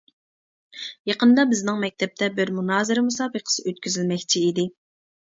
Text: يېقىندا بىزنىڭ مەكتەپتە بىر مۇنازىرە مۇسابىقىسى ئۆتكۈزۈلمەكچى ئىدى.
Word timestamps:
يېقىندا 1.09 1.45
بىزنىڭ 1.51 1.79
مەكتەپتە 1.85 2.31
بىر 2.41 2.55
مۇنازىرە 2.59 3.07
مۇسابىقىسى 3.13 3.71
ئۆتكۈزۈلمەكچى 3.71 4.47
ئىدى. 4.47 4.71